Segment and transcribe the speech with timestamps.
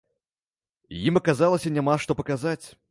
[1.11, 2.61] Ім аказалася няма што паказаць.